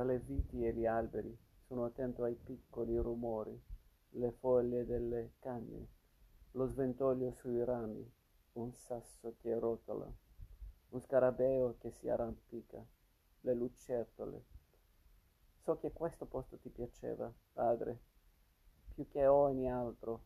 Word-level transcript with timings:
Tra 0.00 0.08
le 0.08 0.18
viti 0.20 0.66
e 0.66 0.72
gli 0.72 0.86
alberi 0.86 1.38
sono 1.66 1.84
attento 1.84 2.22
ai 2.22 2.34
piccoli 2.34 2.96
rumori, 2.96 3.54
le 4.12 4.30
foglie 4.30 4.86
delle 4.86 5.32
canne, 5.40 5.88
lo 6.52 6.64
sventolio 6.64 7.32
sui 7.32 7.62
rami, 7.62 8.10
un 8.54 8.72
sasso 8.72 9.34
che 9.42 9.58
rotola, 9.58 10.10
un 10.88 11.00
scarabeo 11.02 11.76
che 11.80 11.90
si 11.90 12.08
arrampica, 12.08 12.82
le 13.40 13.54
lucertole. 13.54 14.44
So 15.58 15.76
che 15.76 15.92
questo 15.92 16.24
posto 16.24 16.56
ti 16.56 16.70
piaceva, 16.70 17.30
padre, 17.52 18.00
più 18.94 19.06
che 19.06 19.26
ogni 19.26 19.70
altro. 19.70 20.24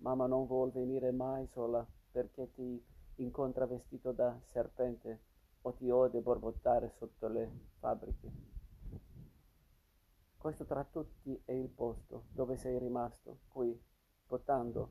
Mamma 0.00 0.26
non 0.26 0.44
vuol 0.44 0.70
venire 0.70 1.12
mai 1.12 1.46
sola 1.46 1.82
perché 2.12 2.52
ti 2.52 2.84
incontra 3.14 3.64
vestito 3.64 4.12
da 4.12 4.38
serpente 4.42 5.18
o 5.62 5.72
ti 5.72 5.88
ode 5.88 6.20
borbottare 6.20 6.90
sotto 6.98 7.26
le 7.28 7.50
fabbriche. 7.78 8.53
Questo 10.44 10.66
tra 10.66 10.84
tutti 10.84 11.40
è 11.46 11.52
il 11.52 11.70
posto 11.70 12.26
dove 12.28 12.58
sei 12.58 12.78
rimasto, 12.78 13.38
qui, 13.48 13.82
potando, 14.26 14.90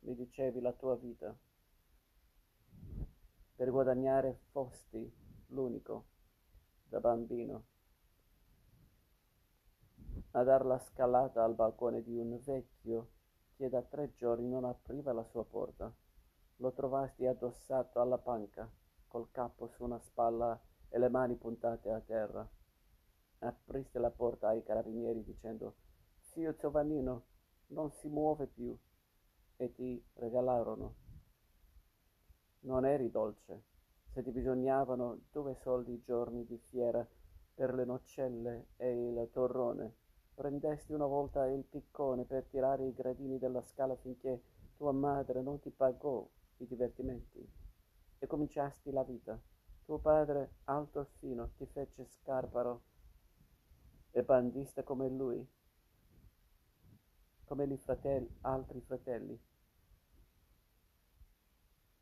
mi 0.00 0.14
dicevi, 0.14 0.60
la 0.60 0.74
tua 0.74 0.94
vita. 0.96 1.34
Per 3.56 3.70
guadagnare 3.70 4.40
fosti 4.50 5.10
l'unico, 5.46 6.04
da 6.86 7.00
bambino, 7.00 7.64
a 10.32 10.42
dar 10.42 10.66
la 10.66 10.78
scalata 10.78 11.42
al 11.42 11.54
balcone 11.54 12.02
di 12.02 12.18
un 12.18 12.38
vecchio 12.42 13.12
che 13.56 13.70
da 13.70 13.80
tre 13.80 14.12
giorni 14.12 14.50
non 14.50 14.66
apriva 14.66 15.14
la 15.14 15.24
sua 15.24 15.46
porta. 15.46 15.90
Lo 16.56 16.72
trovasti 16.74 17.24
addossato 17.24 18.02
alla 18.02 18.18
panca, 18.18 18.70
col 19.08 19.30
capo 19.30 19.66
su 19.66 19.82
una 19.82 19.98
spalla 19.98 20.60
e 20.90 20.98
le 20.98 21.08
mani 21.08 21.36
puntate 21.36 21.90
a 21.90 22.00
terra 22.00 22.46
apriste 23.44 23.98
la 23.98 24.10
porta 24.10 24.48
ai 24.48 24.62
carabinieri 24.62 25.22
dicendo 25.22 25.74
Zio 26.18 26.54
Giovannino 26.56 27.24
non 27.68 27.90
si 27.90 28.08
muove 28.08 28.46
più 28.46 28.76
e 29.56 29.72
ti 29.72 30.02
regalarono. 30.14 30.94
Non 32.60 32.84
eri 32.86 33.10
dolce. 33.10 33.64
Se 34.10 34.22
ti 34.22 34.30
bisognavano 34.30 35.20
due 35.30 35.54
soldi 35.54 36.00
giorni 36.02 36.44
di 36.44 36.58
fiera 36.68 37.06
per 37.54 37.74
le 37.74 37.84
nocelle 37.84 38.68
e 38.76 39.08
il 39.08 39.28
torrone, 39.32 39.94
prendesti 40.34 40.92
una 40.92 41.06
volta 41.06 41.46
il 41.46 41.64
piccone 41.64 42.24
per 42.24 42.44
tirare 42.44 42.86
i 42.86 42.92
gradini 42.92 43.38
della 43.38 43.62
scala 43.62 43.96
finché 43.96 44.42
tua 44.76 44.92
madre 44.92 45.42
non 45.42 45.60
ti 45.60 45.70
pagò 45.70 46.28
i 46.58 46.66
divertimenti 46.66 47.48
e 48.18 48.26
cominciasti 48.26 48.90
la 48.90 49.02
vita. 49.02 49.40
Tuo 49.84 49.98
padre, 49.98 50.54
alto 50.64 51.00
e 51.00 51.06
fino, 51.18 51.50
ti 51.56 51.66
fece 51.66 52.06
scarparo 52.06 52.82
e 54.16 54.22
bandista 54.22 54.84
come 54.84 55.08
lui, 55.08 55.44
come 57.46 57.66
gli 57.66 57.76
fratelli, 57.76 58.28
altri 58.42 58.80
fratelli. 58.80 59.36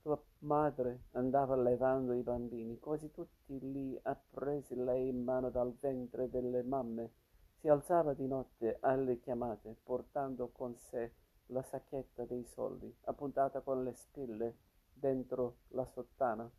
Tua 0.02 0.22
madre 0.40 1.04
andava 1.12 1.56
levando 1.56 2.12
i 2.12 2.22
bambini, 2.22 2.78
quasi 2.78 3.10
tutti 3.10 3.58
li 3.58 3.98
appresi 4.02 4.74
lei 4.74 5.08
in 5.08 5.24
mano 5.24 5.48
dal 5.48 5.74
ventre 5.80 6.28
delle 6.28 6.62
mamme. 6.62 7.12
Si 7.54 7.68
alzava 7.68 8.12
di 8.12 8.26
notte 8.26 8.76
alle 8.80 9.18
chiamate, 9.18 9.78
portando 9.82 10.50
con 10.50 10.76
sé 10.76 11.14
la 11.46 11.62
sacchetta 11.62 12.26
dei 12.26 12.44
soldi, 12.44 12.94
appuntata 13.04 13.62
con 13.62 13.82
le 13.84 13.94
spille 13.94 14.56
dentro 14.92 15.60
la 15.68 15.86
sottana. 15.86 16.50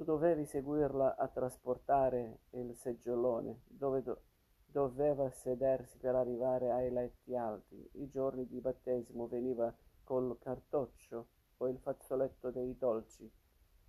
Tu 0.00 0.06
dovevi 0.06 0.46
seguirla 0.46 1.14
a 1.14 1.28
trasportare 1.28 2.38
il 2.52 2.74
seggiolone, 2.74 3.64
dove 3.66 4.02
do- 4.02 4.22
doveva 4.64 5.28
sedersi 5.28 5.98
per 5.98 6.14
arrivare 6.14 6.70
ai 6.70 6.90
letti 6.90 7.36
alti. 7.36 7.86
I 7.96 8.08
giorni 8.08 8.46
di 8.46 8.60
battesimo 8.60 9.26
veniva 9.26 9.70
col 10.02 10.38
cartoccio 10.38 11.26
o 11.58 11.68
il 11.68 11.78
fazzoletto 11.80 12.50
dei 12.50 12.78
dolci. 12.78 13.30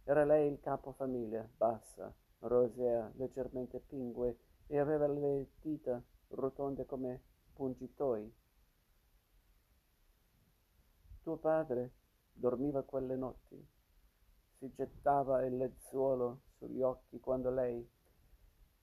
Era 0.03 0.25
lei 0.25 0.51
il 0.51 0.59
capofamiglia, 0.59 1.47
bassa, 1.55 2.13
rosea, 2.39 3.09
leggermente 3.15 3.79
pingue 3.79 4.37
e 4.67 4.79
aveva 4.79 5.07
le 5.07 5.51
dita 5.61 6.03
rotonde 6.31 6.85
come 6.85 7.21
pungitoi. 7.53 8.35
Tuo 11.21 11.37
padre 11.37 11.91
dormiva 12.33 12.83
quelle 12.83 13.15
notti 13.15 13.79
si 14.61 14.71
gettava 14.75 15.43
il 15.43 15.57
lenzuolo 15.57 16.41
sugli 16.59 16.83
occhi 16.83 17.19
quando 17.19 17.49
lei, 17.49 17.83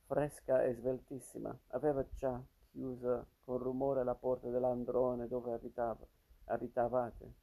fresca 0.06 0.64
e 0.64 0.74
sveltissima, 0.74 1.56
aveva 1.68 2.04
già 2.14 2.42
chiusa 2.72 3.24
con 3.44 3.58
rumore 3.58 4.02
la 4.02 4.16
porta 4.16 4.48
dell'androne 4.48 5.28
dove 5.28 5.52
abitava, 5.52 6.04
abitavate. 6.46 7.34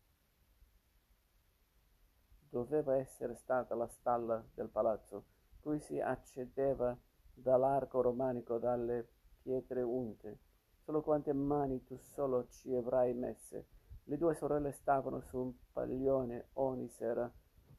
Doveva 2.49 2.97
essere 2.97 3.35
stata 3.35 3.73
la 3.73 3.87
stalla 3.87 4.45
del 4.53 4.67
palazzo, 4.67 5.27
cui 5.61 5.79
si 5.79 5.97
accedeva 6.01 6.97
dall'arco 7.33 8.01
romanico 8.01 8.57
dalle 8.57 9.07
pietre 9.43 9.81
unte. 9.81 10.39
Solo 10.83 11.01
quante 11.01 11.31
mani 11.31 11.85
tu 11.85 11.95
solo 11.95 12.49
ci 12.49 12.75
avrai 12.75 13.13
messe. 13.13 13.67
Le 14.03 14.17
due 14.17 14.35
sorelle 14.35 14.73
stavano 14.73 15.21
su 15.21 15.37
un 15.37 15.53
paglione 15.71 16.49
ogni 16.55 16.89
sera 16.89 17.31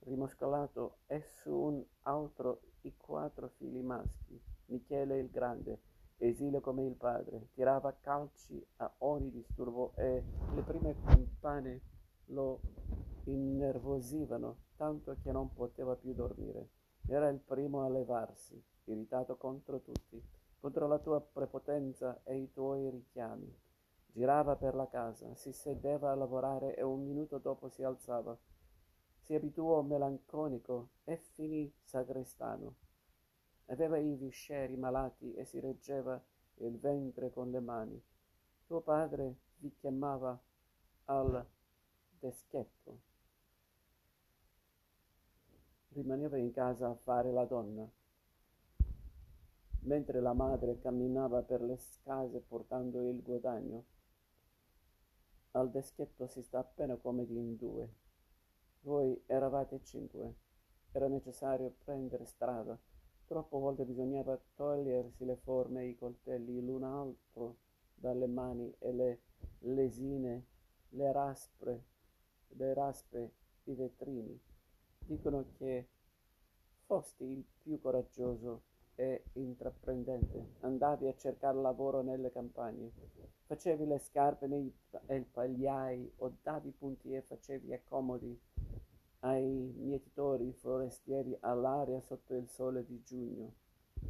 rimoscolato 0.07 0.99
e 1.07 1.21
su 1.21 1.53
un 1.53 1.85
altro 2.03 2.63
i 2.83 2.97
quattro 2.97 3.49
figli 3.57 3.83
maschi. 3.83 4.41
Michele 4.67 5.19
il 5.19 5.31
grande, 5.31 5.81
esile 6.19 6.61
come 6.61 6.85
il 6.85 6.95
padre, 6.95 7.49
tirava 7.53 7.97
calci 8.01 8.65
a 8.77 8.93
ogni 8.99 9.31
disturbo 9.31 9.93
e 9.97 10.23
le 10.55 10.63
prime 10.63 10.97
campane 11.03 11.81
lo 12.27 12.61
innervosivano 13.25 14.65
tanto 14.77 15.17
che 15.23 15.33
non 15.33 15.53
poteva 15.53 15.95
più 15.97 16.15
dormire. 16.15 16.71
Era 17.09 17.29
il 17.29 17.39
primo 17.39 17.83
a 17.83 17.89
levarsi, 17.89 18.61
irritato 18.85 19.37
contro 19.37 19.81
tutti, 19.81 20.23
contro 20.59 20.87
la 20.87 20.99
tua 20.99 21.21
prepotenza 21.21 22.21
e 22.25 22.37
i 22.37 22.51
tuoi 22.53 22.91
richiami. 22.91 23.65
Girava 24.07 24.57
per 24.57 24.75
la 24.75 24.89
casa, 24.89 25.35
si 25.35 25.53
sedeva 25.53 26.11
a 26.11 26.15
lavorare 26.15 26.75
e 26.75 26.83
un 26.83 27.05
minuto 27.05 27.39
dopo 27.39 27.69
si 27.69 27.83
alzava 27.83 28.37
si 29.27 29.35
abituò 29.35 29.83
melanconico 29.83 30.91
e 31.03 31.17
finì 31.35 31.71
sagrestano. 31.83 32.77
Aveva 33.67 33.99
i 33.99 34.15
visceri 34.15 34.77
malati 34.77 35.35
e 35.35 35.45
si 35.45 35.59
reggeva 35.59 36.23
il 36.59 36.79
ventre 36.79 37.33
con 37.33 37.51
le 37.51 37.59
mani. 37.59 38.01
Tuo 38.67 38.81
padre 38.83 39.35
vi 39.57 39.75
chiamava 39.75 40.41
al 41.07 41.45
deschetto. 42.21 43.01
Rimaneva 45.89 46.37
in 46.37 46.53
casa 46.53 46.89
a 46.89 46.95
fare 46.95 47.33
la 47.33 47.45
donna, 47.47 47.91
mentre 49.81 50.21
la 50.21 50.35
madre 50.35 50.79
camminava 50.79 51.43
per 51.43 51.63
le 51.63 51.79
scase 51.79 52.39
portando 52.39 53.03
il 53.03 53.21
guadagno. 53.23 53.85
Al 55.53 55.69
deschetto 55.69 56.29
si 56.29 56.43
sta 56.43 56.61
appena 56.61 56.95
come 56.95 57.25
in 57.25 57.57
due. 57.57 58.05
Voi 58.87 59.21
eravate 59.27 59.83
cinque. 59.83 60.33
Era 60.93 61.09
necessario 61.09 61.75
prendere 61.83 62.25
strada. 62.25 62.79
Troppe 63.27 63.59
volte 63.59 63.85
bisognava 63.85 64.41
togliersi 64.55 65.25
le 65.25 65.35
forme 65.35 65.83
e 65.83 65.89
i 65.89 65.97
coltelli 65.97 66.65
l'un 66.65 66.85
altro 66.85 67.57
dalle 67.93 68.29
mani 68.29 68.73
e 68.79 68.93
le 68.93 69.21
lesine, 69.63 70.47
le 70.91 71.11
raspre, 71.11 71.85
le 72.51 72.75
raspe, 72.75 73.33
i 73.65 73.75
vetrini. 73.75 74.41
Dicono 74.99 75.47
che 75.59 75.89
fosti 76.85 77.25
il 77.25 77.45
più 77.63 77.81
coraggioso 77.81 78.63
e 78.95 79.25
intraprendente. 79.33 80.59
Andavi 80.61 81.09
a 81.09 81.17
cercare 81.17 81.61
lavoro 81.61 82.03
nelle 82.03 82.31
campagne, 82.31 82.93
facevi 83.47 83.85
le 83.85 83.99
scarpe 83.99 84.47
nei 84.47 84.73
pagliai 85.33 86.13
o 86.19 86.37
davi 86.41 86.71
punti 86.71 87.13
e 87.13 87.23
facevi 87.23 87.73
accomodi 87.73 88.55
ai 89.27 89.75
mietitori 89.79 90.53
forestieri 90.53 91.37
all'aria 91.41 92.01
sotto 92.01 92.35
il 92.35 92.49
sole 92.49 92.85
di 92.87 93.03
giugno. 93.03 93.55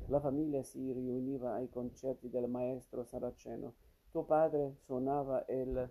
La 0.09 0.21
famiglia 0.21 0.63
si 0.63 0.93
riuniva 0.93 1.55
ai 1.55 1.71
concerti 1.71 2.29
del 2.29 2.47
maestro 2.49 3.03
saraceno. 3.03 3.77
Tuo 4.11 4.25
padre 4.25 4.77
suonava 4.85 5.45
il 5.49 5.91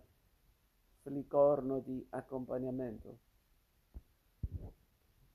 flicorno 1.01 1.79
di 1.79 2.05
accompagnamento 2.11 3.17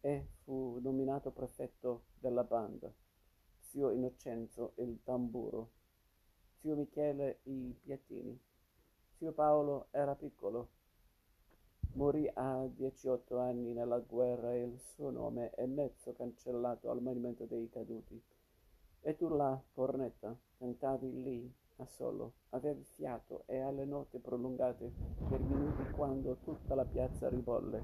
e 0.01 0.27
fu 0.45 0.79
nominato 0.81 1.33
prefetto 1.33 2.05
della 2.21 2.45
banda. 2.45 2.93
Zio 3.59 3.91
Innocenzo 3.91 4.73
il 4.77 5.01
tamburo, 5.03 5.73
zio 6.61 6.77
Michele 6.77 7.41
i 7.45 7.77
piattini. 7.83 8.41
Zio 9.17 9.33
Paolo 9.33 9.89
era 9.91 10.15
piccolo 10.15 10.79
Morì 11.95 12.31
a 12.35 12.69
18 12.69 13.39
anni 13.39 13.73
nella 13.73 13.99
guerra 13.99 14.55
e 14.55 14.63
il 14.63 14.79
suo 14.79 15.11
nome 15.11 15.51
è 15.51 15.67
mezzo 15.67 16.13
cancellato 16.13 16.89
al 16.89 17.03
Monumento 17.03 17.47
dei 17.47 17.69
Caduti. 17.69 18.23
E 19.01 19.17
tu 19.17 19.29
la 19.29 19.61
cornetta, 19.75 20.37
cantavi 20.59 21.23
lì, 21.23 21.53
a 21.79 21.87
solo, 21.87 22.35
avevi 22.51 22.85
fiato 22.85 23.43
e 23.47 23.59
alle 23.59 23.85
note 23.85 24.21
prolungate 24.21 24.93
per 25.29 25.41
minuti 25.41 25.91
quando 25.97 26.37
tutta 26.45 26.77
la 26.77 26.85
piazza 26.85 27.29
ribolle. 27.29 27.83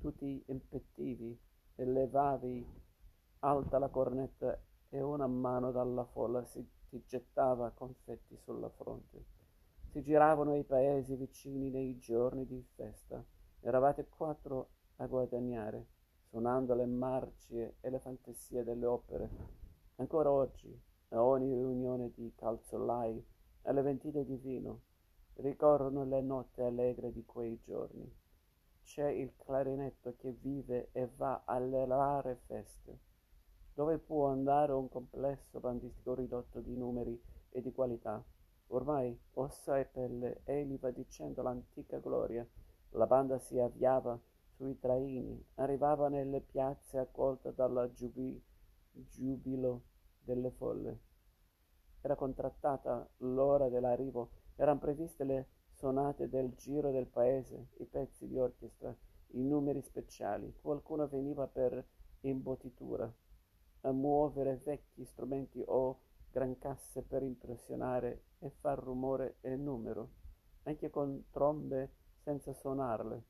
Tu 0.00 0.12
ti 0.16 0.42
impettivi 0.46 1.38
e 1.76 1.84
levavi 1.84 2.66
alta 3.40 3.78
la 3.78 3.88
cornetta 3.88 4.58
e 4.88 5.00
una 5.00 5.28
mano 5.28 5.70
dalla 5.70 6.04
folla 6.04 6.44
si 6.44 6.66
ti 6.88 7.02
gettava 7.06 7.70
confetti 7.70 8.36
sulla 8.36 8.68
fronte. 8.70 9.35
Si 9.96 10.02
giravano 10.02 10.54
i 10.54 10.62
paesi 10.62 11.16
vicini 11.16 11.70
nei 11.70 11.96
giorni 11.96 12.44
di 12.44 12.62
festa. 12.74 13.24
Eravate 13.60 14.06
quattro 14.10 14.68
a 14.96 15.06
guadagnare, 15.06 15.86
suonando 16.28 16.74
le 16.74 16.84
marce 16.84 17.76
e 17.80 17.88
le 17.88 17.98
fantasie 17.98 18.62
delle 18.62 18.84
opere. 18.84 19.30
Ancora 19.94 20.30
oggi, 20.30 20.78
a 21.08 21.24
ogni 21.24 21.50
riunione 21.54 22.12
di 22.14 22.30
calzolai, 22.36 23.24
alle 23.62 23.80
vendite 23.80 24.26
di 24.26 24.36
vino, 24.36 24.82
ricorrono 25.36 26.04
le 26.04 26.20
note 26.20 26.62
allegre 26.62 27.10
di 27.10 27.24
quei 27.24 27.58
giorni. 27.62 28.06
C'è 28.82 29.08
il 29.08 29.32
clarinetto 29.34 30.14
che 30.18 30.30
vive 30.32 30.90
e 30.92 31.08
va 31.16 31.44
alle 31.46 31.86
rare 31.86 32.42
feste 32.44 32.98
dove 33.72 33.96
può 33.96 34.26
andare 34.26 34.72
un 34.72 34.90
complesso 34.90 35.58
bandistico 35.58 36.12
ridotto 36.12 36.60
di 36.60 36.76
numeri 36.76 37.18
e 37.48 37.62
di 37.62 37.72
qualità. 37.72 38.22
Ormai 38.68 39.18
ossa 39.34 39.78
e 39.78 39.84
pelle, 39.84 40.40
egli 40.44 40.78
va 40.78 40.90
dicendo 40.90 41.42
l'antica 41.42 41.98
gloria. 41.98 42.46
La 42.90 43.06
banda 43.06 43.38
si 43.38 43.58
avviava 43.58 44.18
sui 44.56 44.78
traini, 44.78 45.44
arrivava 45.56 46.08
nelle 46.08 46.40
piazze 46.40 46.98
accolta 46.98 47.50
dal 47.50 47.90
giubi- 47.94 48.42
giubilo 48.90 49.82
delle 50.18 50.50
folle. 50.50 51.00
Era 52.00 52.16
contrattata 52.16 53.08
l'ora 53.18 53.68
dell'arrivo, 53.68 54.30
erano 54.56 54.78
previste 54.78 55.24
le 55.24 55.48
sonate 55.72 56.28
del 56.28 56.54
giro 56.54 56.90
del 56.90 57.06
paese, 57.06 57.68
i 57.78 57.84
pezzi 57.84 58.26
di 58.26 58.38
orchestra, 58.38 58.96
i 59.32 59.42
numeri 59.42 59.82
speciali. 59.82 60.54
Qualcuno 60.60 61.06
veniva 61.06 61.46
per 61.46 61.84
imbottitura 62.20 63.12
a 63.82 63.92
muovere 63.92 64.56
vecchi 64.64 65.04
strumenti 65.04 65.62
o 65.66 66.00
gran 66.30 66.58
casse 66.58 67.02
per 67.02 67.22
impressionare 67.22 68.24
e 68.38 68.50
far 68.60 68.78
rumore 68.78 69.36
e 69.40 69.56
numero, 69.56 70.10
anche 70.64 70.90
con 70.90 71.26
trombe 71.30 71.92
senza 72.22 72.52
suonarle. 72.52 73.24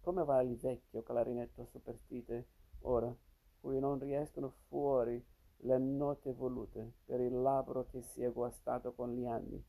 Come 0.00 0.24
va 0.24 0.42
il 0.42 0.56
vecchio 0.56 1.02
clarinetto 1.02 1.66
superstite 1.66 2.46
ora, 2.80 3.14
cui 3.60 3.78
non 3.78 3.98
riescono 3.98 4.54
fuori 4.68 5.24
le 5.64 5.78
note 5.78 6.32
volute 6.32 6.94
per 7.04 7.20
il 7.20 7.40
labbro 7.40 7.86
che 7.86 8.02
si 8.02 8.22
è 8.22 8.30
guastato 8.32 8.94
con 8.94 9.14
gli 9.14 9.26
anni. 9.26 9.64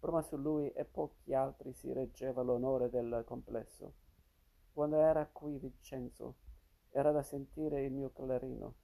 Prima 0.00 0.22
su 0.22 0.36
lui 0.36 0.70
e 0.70 0.84
pochi 0.84 1.34
altri 1.34 1.72
si 1.72 1.92
reggeva 1.92 2.42
l'onore 2.42 2.88
del 2.90 3.22
complesso. 3.26 3.94
Quando 4.72 4.96
era 4.96 5.26
qui 5.26 5.58
Vincenzo, 5.58 6.36
era 6.90 7.10
da 7.12 7.22
sentire 7.22 7.84
il 7.84 7.92
mio 7.92 8.10
clarino 8.10 8.74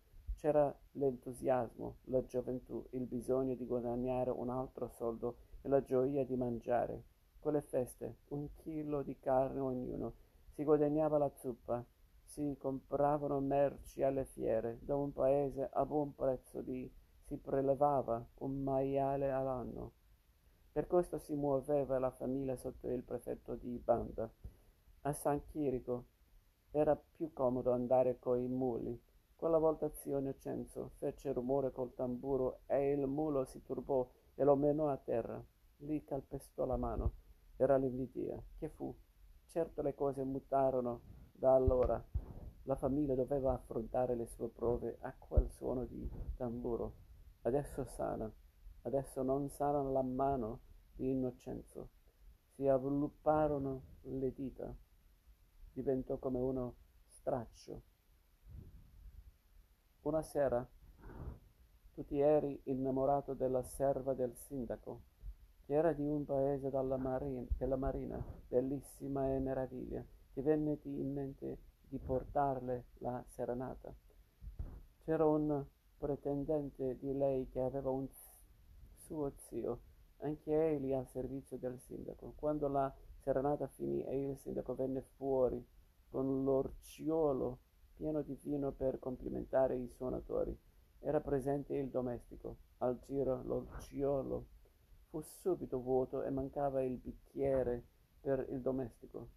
c'era 0.44 0.78
l'entusiasmo, 0.92 2.00
la 2.08 2.22
gioventù, 2.26 2.86
il 2.90 3.06
bisogno 3.06 3.54
di 3.54 3.64
guadagnare 3.64 4.28
un 4.28 4.50
altro 4.50 4.88
soldo 4.88 5.36
e 5.62 5.70
la 5.70 5.82
gioia 5.82 6.22
di 6.26 6.36
mangiare. 6.36 7.02
Quelle 7.38 7.62
feste, 7.62 8.18
un 8.28 8.54
chilo 8.56 9.00
di 9.00 9.18
carne 9.18 9.60
ognuno, 9.60 10.12
si 10.50 10.62
guadagnava 10.62 11.16
la 11.16 11.32
zuppa, 11.34 11.82
si 12.24 12.58
compravano 12.58 13.40
merci 13.40 14.02
alle 14.02 14.26
fiere, 14.26 14.80
da 14.82 14.94
un 14.96 15.14
paese 15.14 15.66
a 15.72 15.86
buon 15.86 16.14
prezzo 16.14 16.60
di 16.60 16.92
si 17.22 17.38
prelevava 17.38 18.22
un 18.40 18.62
maiale 18.62 19.30
all'anno. 19.30 19.92
Per 20.70 20.86
questo 20.86 21.16
si 21.16 21.34
muoveva 21.34 21.98
la 21.98 22.10
famiglia 22.10 22.54
sotto 22.56 22.90
il 22.90 23.02
prefetto 23.02 23.54
di 23.54 23.78
banda. 23.82 24.30
A 25.00 25.12
San 25.14 25.42
Chirico 25.46 26.04
era 26.70 26.94
più 26.94 27.32
comodo 27.32 27.72
andare 27.72 28.18
coi 28.18 28.46
muli, 28.46 29.00
quella 29.36 29.58
volta 29.58 29.90
zio 29.92 30.18
Innocenzo 30.18 30.92
fece 30.98 31.32
rumore 31.32 31.72
col 31.72 31.92
tamburo 31.94 32.60
e 32.66 32.92
il 32.92 33.06
mulo 33.06 33.44
si 33.44 33.62
turbò 33.62 34.08
e 34.34 34.44
lo 34.44 34.56
menò 34.56 34.88
a 34.88 34.96
terra. 34.96 35.42
Lì 35.78 36.02
calpestò 36.04 36.64
la 36.64 36.76
mano. 36.76 37.14
Era 37.56 37.76
l'invidia. 37.76 38.40
Che 38.56 38.68
fu? 38.68 38.94
Certo 39.46 39.82
le 39.82 39.94
cose 39.94 40.22
mutarono 40.24 41.02
da 41.32 41.54
allora. 41.54 42.02
La 42.62 42.76
famiglia 42.76 43.14
doveva 43.14 43.52
affrontare 43.52 44.14
le 44.14 44.26
sue 44.26 44.48
prove 44.48 44.96
a 45.00 45.14
quel 45.16 45.50
suono 45.50 45.84
di 45.84 46.10
tamburo. 46.36 46.94
Adesso 47.42 47.84
sana. 47.84 48.32
Adesso 48.82 49.22
non 49.22 49.50
sana 49.50 49.82
la 49.82 50.02
mano 50.02 50.60
di 50.94 51.10
Innocenzo. 51.10 51.90
Si 52.54 52.66
avvilupparono 52.66 53.82
le 54.02 54.32
dita. 54.32 54.74
Diventò 55.72 56.18
come 56.18 56.38
uno 56.38 56.76
straccio 57.08 57.82
una 60.04 60.22
sera 60.22 60.66
tu 61.94 62.04
ti 62.04 62.20
eri 62.20 62.60
innamorato 62.64 63.34
della 63.34 63.62
serva 63.62 64.14
del 64.14 64.34
sindaco, 64.36 65.02
che 65.64 65.74
era 65.74 65.92
di 65.92 66.06
un 66.06 66.24
paese 66.24 66.68
marina, 66.96 67.46
della 67.56 67.76
marina, 67.76 68.22
bellissima 68.48 69.32
e 69.32 69.38
meraviglia. 69.38 70.04
Ti 70.32 70.40
venne 70.42 70.76
in 71.00 71.12
mente 71.12 71.58
di 71.88 71.98
portarle 71.98 72.86
la 72.98 73.24
serenata. 73.28 73.94
C'era 75.04 75.24
un 75.24 75.64
pretendente 75.96 76.98
di 76.98 77.16
lei 77.16 77.48
che 77.48 77.60
aveva 77.60 77.90
un 77.90 78.08
suo 78.96 79.32
zio, 79.36 79.80
anche 80.18 80.52
egli 80.52 80.92
al 80.92 81.06
servizio 81.06 81.56
del 81.56 81.78
sindaco. 81.78 82.34
Quando 82.36 82.66
la 82.66 82.92
serenata 83.20 83.68
finì 83.68 84.04
e 84.04 84.30
il 84.30 84.36
sindaco 84.36 84.74
venne 84.74 85.02
fuori 85.16 85.64
con 86.10 86.42
l'orciolo 86.42 87.58
pieno 87.96 88.22
di 88.22 88.38
vino 88.42 88.72
per 88.72 88.98
complimentare 88.98 89.76
i 89.76 89.88
suonatori. 89.88 90.56
Era 91.00 91.20
presente 91.20 91.74
il 91.76 91.88
domestico. 91.88 92.56
Al 92.78 92.98
giro 93.00 93.42
l'orciolo 93.42 94.46
fu 95.08 95.20
subito 95.20 95.80
vuoto 95.80 96.22
e 96.22 96.30
mancava 96.30 96.82
il 96.82 96.96
bicchiere 96.96 97.84
per 98.20 98.46
il 98.50 98.60
domestico. 98.60 99.28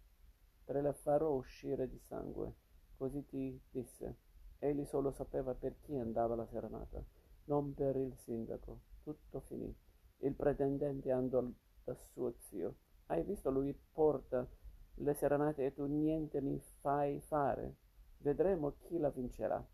Te 0.64 0.80
le 0.80 0.92
farò 0.92 1.32
uscire 1.32 1.88
di 1.88 1.98
sangue, 2.08 2.54
così 2.96 3.24
ti 3.26 3.60
disse. 3.70 4.16
Egli 4.58 4.84
solo 4.84 5.12
sapeva 5.12 5.54
per 5.54 5.78
chi 5.80 5.96
andava 5.96 6.34
la 6.34 6.46
serenata, 6.46 7.02
non 7.44 7.74
per 7.74 7.96
il 7.96 8.16
sindaco. 8.16 8.80
Tutto 9.02 9.40
finì. 9.40 9.74
Il 10.18 10.34
pretendente 10.34 11.12
andò 11.12 11.42
da 11.84 11.94
suo 11.94 12.34
zio. 12.40 12.76
Hai 13.06 13.22
visto 13.22 13.50
lui 13.50 13.72
porta 13.92 14.46
le 14.94 15.14
serenate 15.14 15.64
e 15.66 15.74
tu 15.74 15.86
niente 15.86 16.40
mi 16.40 16.60
fai 16.80 17.20
fare? 17.20 17.76
Vedremo 18.20 18.74
chi 18.80 18.98
la 18.98 19.10
vincerà. 19.10 19.64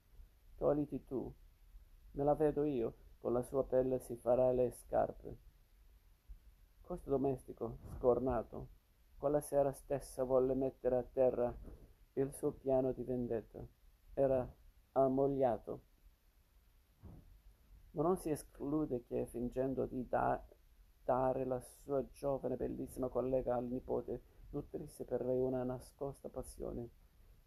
Togliti 0.56 1.02
tu. 1.06 1.32
Me 2.12 2.24
la 2.24 2.34
vedo 2.34 2.64
io, 2.64 2.94
con 3.18 3.32
la 3.32 3.42
sua 3.42 3.64
pelle 3.64 3.98
si 4.00 4.16
farà 4.16 4.52
le 4.52 4.70
scarpe. 4.70 5.36
Questo 6.82 7.08
domestico, 7.08 7.78
scornato, 7.96 8.68
quella 9.16 9.40
sera 9.40 9.72
stessa 9.72 10.24
volle 10.24 10.54
mettere 10.54 10.96
a 10.96 11.02
terra 11.02 11.56
il 12.12 12.32
suo 12.34 12.52
piano 12.52 12.92
di 12.92 13.02
vendetta. 13.02 13.66
Era 14.12 14.46
ammogliato. 14.92 15.80
Ma 17.92 18.02
non 18.02 18.18
si 18.18 18.28
esclude 18.28 19.04
che, 19.06 19.24
fingendo 19.26 19.86
di 19.86 20.06
da- 20.06 20.46
dare 21.02 21.46
la 21.46 21.60
sua 21.60 22.06
giovane 22.12 22.56
bellissima 22.56 23.08
collega 23.08 23.54
al 23.54 23.64
nipote, 23.64 24.22
nutrisse 24.50 25.04
per 25.04 25.24
lei 25.24 25.40
una 25.40 25.64
nascosta 25.64 26.28
passione 26.28 26.90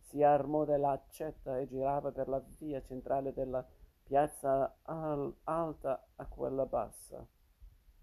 si 0.07 0.23
armò 0.23 0.63
dell'accetta 0.63 1.59
e 1.59 1.67
girava 1.67 2.11
per 2.11 2.29
la 2.29 2.41
via 2.59 2.81
centrale 2.81 3.33
della 3.33 3.65
piazza 4.03 4.77
al- 4.83 5.35
alta 5.43 6.07
a 6.15 6.25
quella 6.25 6.65
bassa. 6.65 7.25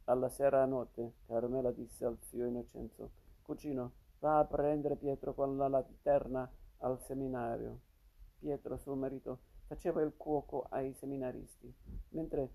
Alla 0.04 0.28
sera 0.28 0.66
notte, 0.66 1.14
Carmela 1.26 1.72
disse 1.72 2.04
al 2.04 2.18
zio 2.20 2.44
Innocenzo, 2.44 3.10
cugino, 3.40 3.92
va 4.18 4.38
a 4.38 4.44
prendere 4.44 4.96
Pietro 4.96 5.32
con 5.32 5.56
la 5.56 5.68
lanterna 5.68 6.50
al 6.78 7.00
seminario. 7.00 7.80
Pietro, 8.38 8.76
suo 8.76 8.94
marito, 8.94 9.38
faceva 9.66 10.02
il 10.02 10.14
cuoco 10.14 10.66
ai 10.68 10.92
seminaristi, 10.92 11.74
mentre 12.10 12.52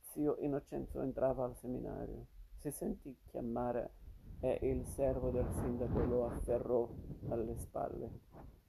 zio 0.00 0.36
Innocenzo 0.40 1.00
entrava 1.00 1.44
al 1.44 1.56
seminario. 1.56 2.26
Si 2.56 2.70
sentì 2.70 3.16
chiamare 3.24 3.92
e 4.40 4.58
il 4.62 4.84
servo 4.84 5.30
del 5.30 5.50
sindaco 5.54 6.04
lo 6.04 6.26
afferrò 6.26 6.86
alle 7.30 7.56
spalle. 7.56 8.59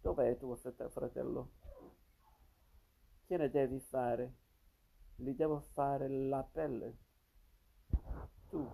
Dov'è 0.00 0.36
tuo 0.38 0.56
fratello? 0.56 1.50
Che 3.26 3.36
ne 3.36 3.50
devi 3.50 3.80
fare? 3.80 4.34
Gli 5.14 5.32
devo 5.32 5.60
fare 5.72 6.08
la 6.08 6.42
pelle. 6.42 6.96
Tu, 8.48 8.66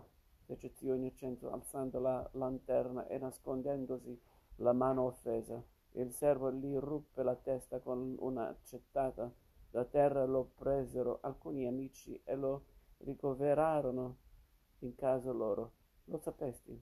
fece 0.45 0.73
zio 0.76 0.95
Innocenzo, 0.95 1.50
alzando 1.50 1.99
la 1.99 2.28
lanterna 2.35 3.06
e 3.09 3.18
nascondendosi 3.18 4.21
la 4.56 4.73
mano 4.73 5.02
offesa. 5.02 5.62
Il 5.92 6.12
servo 6.12 6.52
gli 6.52 6.76
ruppe 6.76 7.23
la 7.23 7.35
testa 7.35 7.80
con 7.80 8.14
una 8.21 8.49
accettata 8.49 9.33
Da 9.68 9.85
terra 9.85 10.25
lo 10.25 10.52
presero 10.54 11.18
alcuni 11.23 11.66
amici 11.66 12.18
e 12.25 12.35
lo 12.35 12.64
ricoverarono 12.99 14.16
in 14.80 14.95
casa 14.95 15.33
loro. 15.33 15.73
Lo 16.04 16.18
sapesti? 16.18 16.80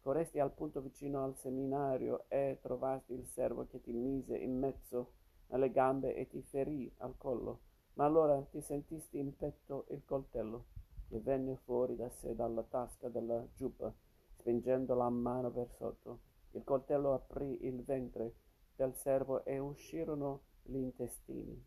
Corresti 0.00 0.38
al 0.38 0.52
punto 0.52 0.80
vicino 0.80 1.24
al 1.24 1.36
seminario 1.36 2.24
e 2.28 2.58
trovasti 2.62 3.12
il 3.12 3.26
servo 3.26 3.66
che 3.66 3.80
ti 3.80 3.92
mise 3.92 4.36
in 4.36 4.58
mezzo 4.58 5.12
alle 5.48 5.70
gambe 5.70 6.14
e 6.14 6.26
ti 6.28 6.42
ferì 6.42 6.92
al 6.98 7.16
collo. 7.16 7.60
Ma 7.94 8.04
allora 8.04 8.40
ti 8.42 8.60
sentisti 8.60 9.18
in 9.18 9.36
petto 9.36 9.86
il 9.88 10.04
coltello, 10.04 10.66
che 11.08 11.18
venne 11.20 11.56
fuori 11.56 11.96
da 11.96 12.08
sé 12.08 12.34
dalla 12.34 12.62
tasca 12.62 13.08
della 13.08 13.44
giubba, 13.54 13.92
spingendo 14.36 14.94
la 14.94 15.08
mano 15.08 15.50
per 15.50 15.68
sotto. 15.72 16.20
Il 16.52 16.64
coltello 16.64 17.12
aprì 17.14 17.66
il 17.66 17.82
ventre 17.82 18.34
del 18.76 18.94
servo 18.94 19.44
e 19.44 19.58
uscirono 19.58 20.42
gli 20.62 20.76
intestini. 20.76 21.60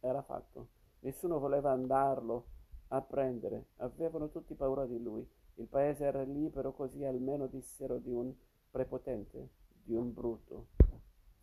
Era 0.00 0.22
fatto. 0.22 0.68
Nessuno 1.00 1.38
voleva 1.38 1.70
andarlo 1.70 2.46
a 2.88 3.00
prendere. 3.00 3.68
Avevano 3.76 4.28
tutti 4.30 4.54
paura 4.54 4.84
di 4.84 5.00
lui. 5.00 5.26
Il 5.56 5.66
paese 5.68 6.04
era 6.04 6.22
libero, 6.22 6.72
così 6.72 7.04
almeno 7.04 7.46
dissero 7.46 7.98
di 7.98 8.12
un 8.12 8.34
prepotente, 8.70 9.50
di 9.68 9.94
un 9.94 10.12
brutto. 10.12 10.68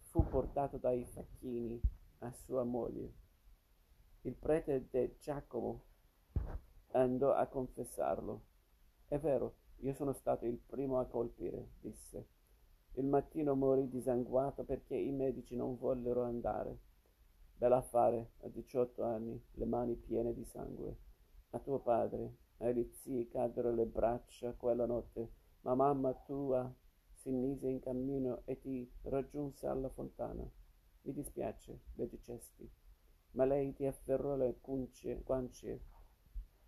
Fu 0.10 0.28
portato 0.28 0.78
dai 0.78 1.06
facchini 1.06 1.80
a 2.20 2.32
sua 2.32 2.64
moglie. 2.64 3.14
Il 4.22 4.34
prete 4.34 4.88
de 4.90 5.18
Giacomo 5.20 5.84
andò 6.92 7.34
a 7.34 7.46
confessarlo. 7.46 8.42
È 9.08 9.20
vero, 9.20 9.56
io 9.78 9.94
sono 9.94 10.14
stato 10.14 10.46
il 10.46 10.58
primo 10.58 11.00
a 11.00 11.06
colpire, 11.06 11.74
disse. 11.80 12.28
Il 12.94 13.06
mattino 13.06 13.56
morì 13.56 13.88
disanguato 13.88 14.64
perché 14.64 14.96
i 14.96 15.12
medici 15.12 15.56
non 15.56 15.78
vollero 15.78 16.24
andare. 16.24 16.80
Bell'affare, 17.56 18.32
a 18.42 18.48
diciotto 18.48 19.04
anni, 19.04 19.42
le 19.54 19.66
mani 19.66 19.96
piene 19.96 20.34
di 20.34 20.44
sangue. 20.46 20.98
A 21.52 21.60
tuo 21.60 21.80
padre, 21.80 22.36
ai 22.60 22.90
zii 22.92 23.28
caddero 23.28 23.72
le 23.72 23.86
braccia 23.86 24.54
quella 24.54 24.86
notte, 24.86 25.32
ma 25.62 25.76
mamma 25.76 26.14
tua 26.14 26.74
si 27.14 27.32
mise 27.32 27.68
in 27.68 27.80
cammino 27.80 28.42
e 28.46 28.60
ti 28.60 28.90
raggiunse 29.04 29.68
alla 29.68 29.90
fontana. 29.90 30.50
Mi 31.02 31.14
dispiace, 31.14 31.82
le 31.96 32.08
dicesti, 32.08 32.70
ma 33.32 33.46
lei 33.46 33.74
ti 33.74 33.86
afferrò 33.86 34.36
le 34.36 34.60
cunce, 34.62 35.22
guance 35.24 35.82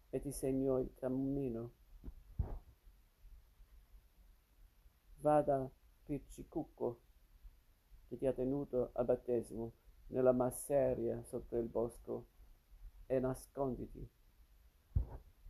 e 0.09 0.19
ti 0.19 0.31
segnò 0.31 0.79
il 0.79 0.93
cammino. 0.93 1.71
Vada 5.19 5.69
Piccicucco, 6.03 7.01
che 8.07 8.17
ti 8.17 8.25
ha 8.25 8.33
tenuto 8.33 8.89
a 8.93 9.03
battesimo 9.03 9.73
nella 10.07 10.33
masseria 10.33 11.23
sotto 11.23 11.57
il 11.57 11.67
bosco, 11.67 12.27
e 13.05 13.19
nasconditi. 13.19 14.20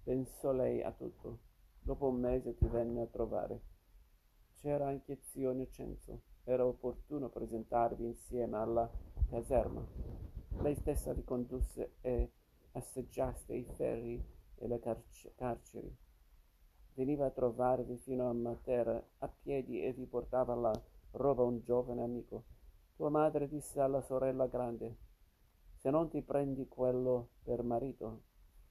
Pensò 0.04 0.52
lei 0.52 0.82
a 0.82 0.92
tutto. 0.92 1.40
Dopo 1.80 2.08
un 2.08 2.20
mese 2.20 2.56
ti 2.58 2.66
venne 2.66 3.02
a 3.02 3.06
trovare. 3.06 3.62
C'era 4.56 4.88
anche 4.88 5.20
zio 5.22 5.52
Innocenzo. 5.52 6.22
Era 6.44 6.66
opportuno 6.66 7.30
presentarvi 7.30 8.06
insieme 8.06 8.58
alla 8.58 8.90
caserma. 9.30 9.86
Lei 10.62 10.74
stessa 10.76 11.14
vi 11.14 11.24
condusse 11.24 11.98
e 12.02 12.32
assaggiaste 12.72 13.54
i 13.54 13.64
ferri 13.76 14.24
e 14.56 14.68
le 14.68 14.80
carc- 14.80 15.36
carceri. 15.36 15.96
Veniva 16.96 17.28
a 17.28 17.32
trovarvi 17.32 17.98
fino 17.98 18.28
a 18.28 18.34
Matera 18.34 19.02
a 19.20 19.28
piedi 19.28 19.84
e 19.84 19.94
vi 19.94 20.06
portava 20.06 20.56
la 20.56 20.74
roba 21.12 21.44
un 21.44 21.62
giovane 21.62 22.02
amico. 22.02 22.44
Tua 22.96 23.10
madre 23.10 23.48
disse 23.48 23.80
alla 23.80 24.02
sorella 24.02 24.48
grande, 24.48 24.98
se 25.76 25.90
non 25.90 26.10
ti 26.10 26.22
prendi 26.22 26.68
quello 26.68 27.30
per 27.44 27.64
marito, 27.64 28.22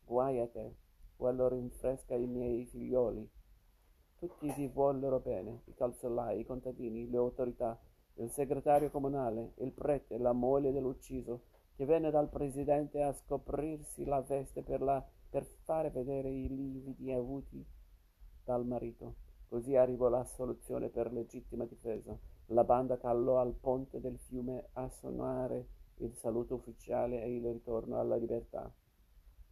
guai 0.04 0.38
a 0.38 0.46
te, 0.46 0.74
quello 1.20 1.48
rinfresca 1.48 2.14
i 2.14 2.26
miei 2.26 2.64
figlioli. 2.64 3.28
Tutti 4.16 4.50
vi 4.56 4.68
vollero 4.68 5.20
bene, 5.20 5.60
i 5.66 5.74
calzolai, 5.74 6.40
i 6.40 6.46
contadini, 6.46 7.10
le 7.10 7.18
autorità, 7.18 7.78
il 8.14 8.30
segretario 8.30 8.90
comunale, 8.90 9.52
il 9.56 9.70
prete, 9.72 10.16
la 10.16 10.32
moglie 10.32 10.72
dell'ucciso, 10.72 11.42
che 11.76 11.84
venne 11.84 12.10
dal 12.10 12.30
presidente 12.30 13.02
a 13.02 13.12
scoprirsi 13.12 14.06
la 14.06 14.22
veste 14.22 14.62
per, 14.62 14.80
la, 14.80 15.06
per 15.28 15.44
fare 15.44 15.90
vedere 15.90 16.30
i 16.30 16.48
lividi 16.48 17.12
avuti 17.12 17.62
dal 18.42 18.64
marito. 18.64 19.16
Così 19.46 19.76
arrivò 19.76 20.08
la 20.08 20.24
soluzione 20.24 20.88
per 20.88 21.12
legittima 21.12 21.66
difesa. 21.66 22.18
La 22.46 22.64
banda 22.64 22.96
calò 22.96 23.38
al 23.38 23.52
ponte 23.52 24.00
del 24.00 24.18
fiume 24.18 24.70
a 24.72 24.88
suonare 24.88 25.66
il 25.96 26.14
saluto 26.14 26.54
ufficiale 26.54 27.22
e 27.22 27.34
il 27.34 27.46
ritorno 27.52 28.00
alla 28.00 28.16
libertà. 28.16 28.72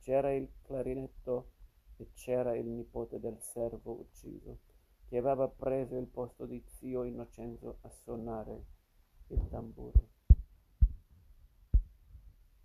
C'era 0.01 0.33
il 0.33 0.49
clarinetto 0.63 1.57
e 1.99 2.11
c'era 2.15 2.57
il 2.57 2.67
nipote 2.67 3.21
del 3.21 3.39
servo 3.41 3.93
ucciso, 3.93 4.59
che 5.07 5.19
aveva 5.19 5.49
preso 5.49 5.97
il 5.97 6.07
posto 6.07 6.47
di 6.47 6.63
zio 6.67 7.05
Innocenzo 7.05 7.79
a 7.83 7.91
suonare 7.91 8.65
il 9.29 9.47
tamburo. 9.49 10.18